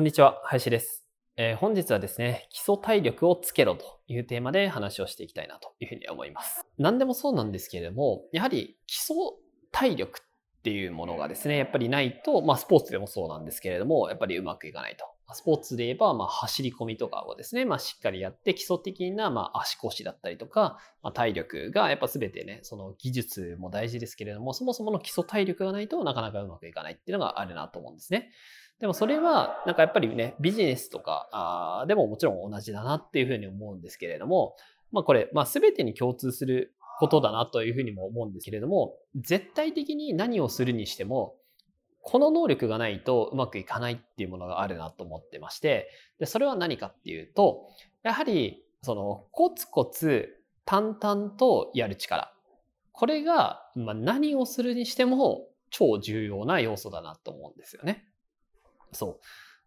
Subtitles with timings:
[0.00, 1.04] こんにちは林です、
[1.36, 6.64] えー本日はですね基礎体力をつけろというテーマで話をしていきたいなというふうに思います。
[6.78, 9.14] 何でもそうなんですけれどもやはり基礎
[9.70, 15.04] 体力っていうものがですねやっぱりないとまあスポーツでもそうなんですけれどもやっぱりうまくいかないと。
[15.34, 28.32] スポーツで言えば、まあ、走り込みとかをですね、まあ、しっかりやって、基礎的な、まあ、足腰だったりとか、まあ、体力が、やっぱ全てね、その技術も大事ですけれども、そもそもの基礎体力がないとなかなかうまくいかないっていうのがあるなと思うんですね。
[28.80, 34.56] でもそれは、なんかやっぱりね、ビジネスとかあでももちろん同じだなっていうふうに思うんですけれども、
[34.90, 41.36] まあこれ、まあ全てに共通することだなというふうにも思うんですけれども、絶対的に何をするにしても、
[42.02, 47.68] この能力がないとうまくいかないっていうものがあるなと思ってまして、で、それは何かっていうと、
[48.02, 52.32] やはり、その、コツコツ淡々とやる力。
[52.92, 58.06] これが、まあ、何をするにしても超重要な要素だなと思うんですよね。
[58.92, 59.20] そう。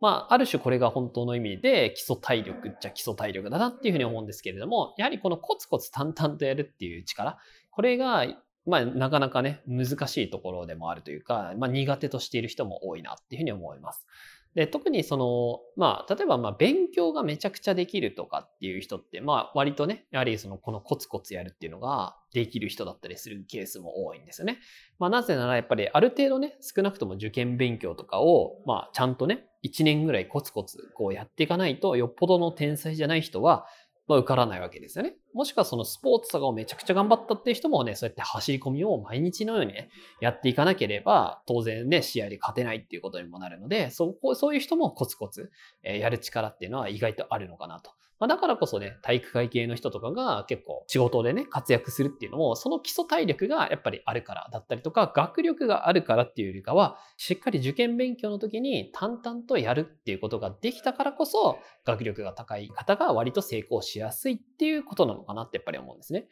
[0.00, 7.38] まあ、ある種これが本当の意味で基礎体力っちゃ基礎体力だなっていうふうに思うんですけれども、やはりこのコツコツ淡々とやるっていう力、
[7.70, 8.26] これが
[8.66, 14.06] まあ、なかなかね、難しいところでもあるというか、まあ、苦手としている人も多いなっていうふうに思います。
[14.54, 24.58] で、特にその、まあ、例えば、まあ、勉強がめちゃくちゃできるとかっていう人って、まあ、割とね、やはりその、このコツコツやるっていうのができる人だったりするケースも多いんですよね。
[24.98, 33.66] まあ、なぜなら、やっぱり、ある程度ね、少なくとも受験勉強とかを、まあ、ちゃんとね、1年ぐらいコツコツ、こうやっていかないと、よっぽどの天才じゃない人は、
[34.10, 35.14] まあ、受からないわけですよね。
[35.34, 39.88] もしくはそのスポーツとかをめちゃくちゃ頑張ったっていう人もね、そうやって走り込みを毎日のようにね、
[40.20, 45.52] やっていかなければ、当然ね、試合で勝てないっていうことにもなるので、そこそういう人もコツコツ、
[45.84, 47.92] えやる力っていうのは意外とあるのかなと。
[48.20, 66.28] まあ、だからこそね、体育会系の人とかが結構仕事でね、活躍するっていうのも、その基礎体力がやっぱりあるからだったりとか、学力があるからっていうよりかは、しっかり受験勉強の時に淡々とやるっていうことができたからこそ、学力が高い方が割と成功しやすいっていうことなのかなってやっぱり思うんですね。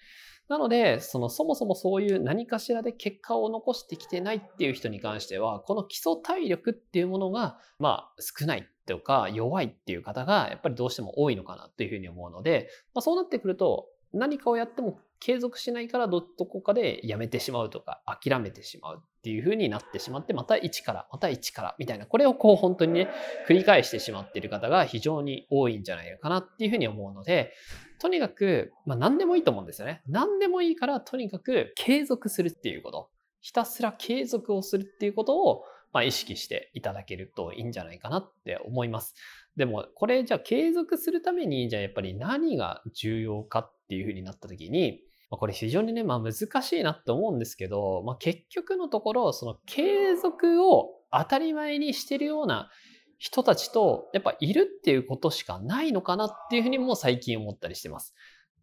[0.48, 23.08] なので、そのそもそもそういう何かしらで結果を残してきてないっていう人に関しては、この基礎体力っていうものが、まあ少ないとか弱いっていう方がやっぱりどうしても多いのかなというふうに思うので、まあ、そうなってくると何かをやっても継続しないからどこかでやめてしまうとか諦めてしまうっていう風になってしまってまた一からまた一からみたいなこれをこう本当にね
[23.48, 27.52] 繰り返してしまっている方が非常に多いんじゃないかなっていう風に思うので
[27.98, 33.10] とにかく、まあ、何でもいいと思うんですよね何でもいいからとにかく継続するっていうこと
[33.40, 39.14] ひたすら継続をするっていうことをまあ、意識していただけるといいんじゃないかなって思います。
[39.56, 45.00] でも、これじゃあ継続するために、じゃあやっぱり何が重要かっていうふうになった時に、
[45.30, 46.32] まあ、これ非常にね、まあ難
[46.62, 52.70] しいなって思うんですけど、まあ結局のところ、その継続を当たり前にしてるような
[53.18, 58.14] 人たちと、やっぱいるっていうことしかないのかなっていうふうにも最近思ったりしてます。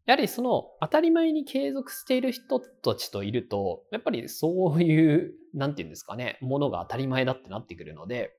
[0.05, 8.31] やはりその当たり前に継続している人たちといると、やっぱりそういう、なんていうんですかね、ものが当たり前だってなってくるので、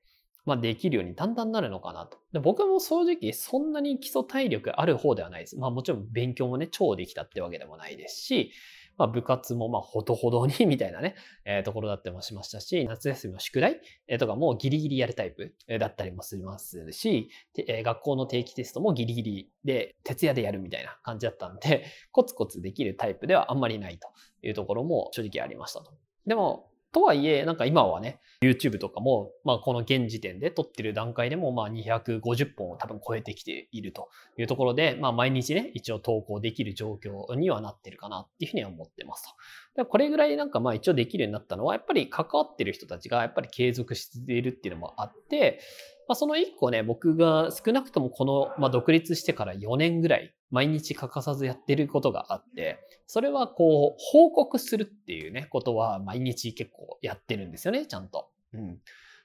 [0.47, 2.17] まあできるようにだんだんなるのかなと。
[2.31, 5.57] で僕も正直そんなに基礎体力ある方ではないです。
[5.57, 8.53] まあもちろん勉強もね、超できたってわけでもないですし、
[8.97, 17.29] まあ部活もまあほどほどに みたいなね、えーところだってもしましたし、夏休みの宿題、えーとかもギリギリやるタイプだったりもしますし、
[17.67, 21.83] え学校の定期テストもギリギリで徹夜でやるみたいな感じだったんで、
[22.13, 24.07] コツコツできるタイプではあんまりないと
[24.41, 25.91] いうところも正直ありましたと。
[26.25, 39.31] でも、とはいえ、なんか今はね、YouTube とかも、まあこの現時点で撮ってる段階でも、まあ250本を多分超えてきているというところで、まあ毎日ね、一応投稿できる状況にはなってるかなっていうふうには思ってます
[39.75, 39.85] と。
[39.85, 45.59] これぐらいなんかまあ一応できるようになったのは、やっぱり関わってる人たちがやっぱり継続しているっていうのもあって、
[46.07, 58.29] まあ、その一個ね、僕が少なくともこの、まあ、独立してから4年ぐらい、毎日欠かさずやってることがあって、それはこう、報告するっていうね、ことは毎日結構やってるんですよね、ちゃんと。
[58.53, 58.79] うん。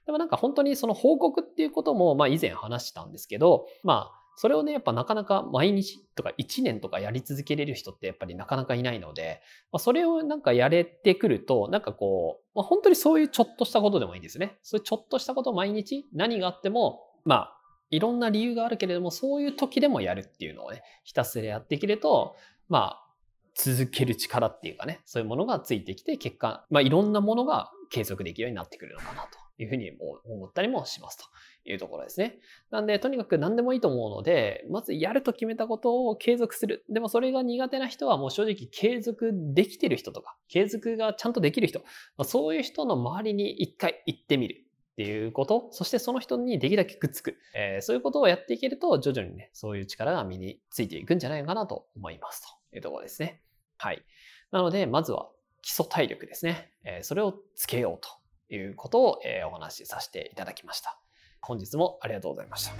[0.06, 14.58] でもなんか本当にその報告っていうことも、まあ以前話したんですけど、まあ、それをね、やっぱなかなか毎日とか1年とかやり続けれる人ってやっぱりなかなかいないので、まあ、それをなんかやれてくると、なんかこう、まあ、本当にそういうちょっとしたことでもいいんですね。
[14.62, 17.61] そういうちょっとしたことを毎日何があっても、まあ、
[17.92, 22.34] いろんな理由があるけれども、そういう時でもやるっていうのをね、ひたすらやっていけると、
[22.68, 23.06] まあ、
[23.54, 29.92] 続ける力っていうかね、そういうものがついてきて、結果、まあ、いろんなものが継続できるようになってくるのかなというふうに
[30.24, 31.24] 思ったりもしますと
[31.70, 32.38] いうところですね。
[32.70, 36.86] なんで、とにかく何でもいいと思うので、まずやると決めたことを継続する。
[36.88, 44.64] でもそれが苦手な人はもう正直継続できてる人とか、継続がちゃんとできる人、まあ、そういう人の周りに一回行ってみる。
[44.92, 53.40] っていうこと、そしてその人にできるだけくっつく、えー、そういうことをやっていけると、徐々にね、そういう力が身についていくんじゃないかなと思いますというところですね。
[53.78, 54.04] はい。
[54.50, 55.28] なので、まずは
[55.62, 56.70] 基礎体力ですね。
[56.84, 58.06] えー、それをつけよう
[58.50, 60.98] ということを、えー、お話しさせていただきました。
[61.40, 62.72] 本日もありがとうございました。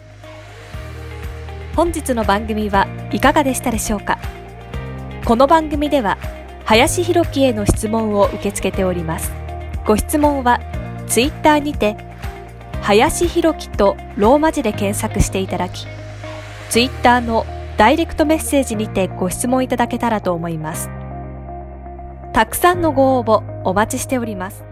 [1.75, 4.19] 本日の番組はいかがでしたでしょうか？
[5.25, 6.19] この番組では、
[6.67, 9.32] 林博樹への質問を受け付けております。
[9.87, 10.61] ご質問は、
[11.12, 11.94] ツイッターにて、
[12.81, 15.87] 林弘樹とローマ字で検索していただき、
[16.70, 17.44] ツイッターの
[17.76, 20.88] ダイレクトメッセージにてご質問いただけたらと思います。
[22.32, 24.64] たくさんのご応募お待ちしております。